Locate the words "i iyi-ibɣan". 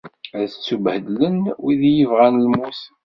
1.83-2.41